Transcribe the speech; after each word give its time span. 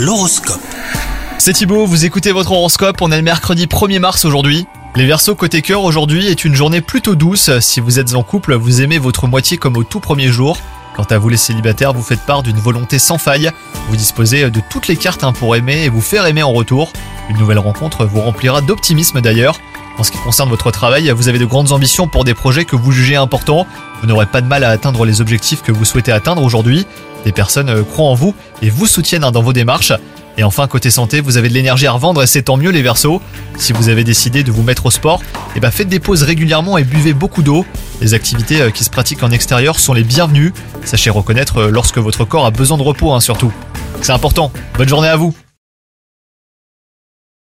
L'horoscope. 0.00 0.62
C'est 1.36 1.52
Thibaut, 1.52 1.84
vous 1.84 2.06
écoutez 2.06 2.32
votre 2.32 2.52
horoscope, 2.52 3.02
on 3.02 3.12
est 3.12 3.18
le 3.18 3.22
mercredi 3.22 3.66
1er 3.66 3.98
mars 3.98 4.24
aujourd'hui. 4.24 4.66
Les 4.96 5.04
Verseaux 5.04 5.34
côté 5.34 5.60
cœur 5.60 5.82
aujourd'hui 5.82 6.26
est 6.26 6.46
une 6.46 6.54
journée 6.54 6.80
plutôt 6.80 7.14
douce. 7.14 7.50
Si 7.60 7.80
vous 7.80 7.98
êtes 7.98 8.14
en 8.14 8.22
couple, 8.22 8.54
vous 8.54 8.80
aimez 8.80 8.96
votre 8.96 9.26
moitié 9.26 9.58
comme 9.58 9.76
au 9.76 9.84
tout 9.84 10.00
premier 10.00 10.28
jour. 10.28 10.56
Quant 10.96 11.04
à 11.04 11.18
vous 11.18 11.28
les 11.28 11.36
célibataires, 11.36 11.92
vous 11.92 12.02
faites 12.02 12.24
part 12.24 12.42
d'une 12.42 12.56
volonté 12.56 12.98
sans 12.98 13.18
faille. 13.18 13.50
Vous 13.90 13.96
disposez 13.96 14.50
de 14.50 14.62
toutes 14.70 14.88
les 14.88 14.96
cartes 14.96 15.22
hein, 15.22 15.34
pour 15.34 15.54
aimer 15.54 15.84
et 15.84 15.90
vous 15.90 16.00
faire 16.00 16.24
aimer 16.24 16.42
en 16.42 16.52
retour. 16.52 16.90
Une 17.28 17.36
nouvelle 17.36 17.58
rencontre 17.58 18.06
vous 18.06 18.22
remplira 18.22 18.62
d'optimisme 18.62 19.20
d'ailleurs. 19.20 19.60
En 19.98 20.02
ce 20.02 20.12
qui 20.12 20.18
concerne 20.18 20.48
votre 20.48 20.70
travail, 20.70 21.10
vous 21.10 21.28
avez 21.28 21.38
de 21.38 21.44
grandes 21.44 21.72
ambitions 21.72 22.08
pour 22.08 22.24
des 22.24 22.32
projets 22.32 22.64
que 22.64 22.74
vous 22.74 22.90
jugez 22.90 23.16
importants. 23.16 23.66
Vous 24.00 24.06
n'aurez 24.06 24.24
pas 24.24 24.40
de 24.40 24.46
mal 24.46 24.64
à 24.64 24.70
atteindre 24.70 25.04
les 25.04 25.20
objectifs 25.20 25.60
que 25.60 25.72
vous 25.72 25.84
souhaitez 25.84 26.10
atteindre 26.10 26.42
aujourd'hui. 26.42 26.86
Des 27.24 27.32
personnes 27.32 27.68
euh, 27.68 27.82
croient 27.82 28.08
en 28.08 28.14
vous 28.14 28.34
et 28.62 28.70
vous 28.70 28.86
soutiennent 28.86 29.24
hein, 29.24 29.32
dans 29.32 29.42
vos 29.42 29.52
démarches. 29.52 29.92
Et 30.38 30.42
enfin, 30.42 30.66
côté 30.68 30.90
santé, 30.90 31.20
vous 31.20 31.36
avez 31.36 31.48
de 31.48 31.54
l'énergie 31.54 31.86
à 31.86 31.92
revendre 31.92 32.22
et 32.22 32.26
c'est 32.26 32.42
tant 32.42 32.56
mieux 32.56 32.70
les 32.70 32.82
versos. 32.82 33.20
Si 33.58 33.72
vous 33.72 33.88
avez 33.88 34.04
décidé 34.04 34.42
de 34.42 34.50
vous 34.50 34.62
mettre 34.62 34.86
au 34.86 34.90
sport, 34.90 35.20
eh 35.54 35.60
ben 35.60 35.70
faites 35.70 35.88
des 35.88 36.00
pauses 36.00 36.22
régulièrement 36.22 36.78
et 36.78 36.84
buvez 36.84 37.12
beaucoup 37.12 37.42
d'eau. 37.42 37.66
Les 38.00 38.14
activités 38.14 38.62
euh, 38.62 38.70
qui 38.70 38.84
se 38.84 38.90
pratiquent 38.90 39.22
en 39.22 39.30
extérieur 39.30 39.78
sont 39.78 39.92
les 39.92 40.04
bienvenues. 40.04 40.54
Sachez 40.84 41.10
reconnaître 41.10 41.58
euh, 41.58 41.70
lorsque 41.70 41.98
votre 41.98 42.24
corps 42.24 42.46
a 42.46 42.50
besoin 42.50 42.78
de 42.78 42.82
repos 42.82 43.12
hein, 43.12 43.20
surtout. 43.20 43.52
C'est 44.00 44.12
important. 44.12 44.50
Bonne 44.78 44.88
journée 44.88 45.08
à 45.08 45.16
vous 45.16 45.34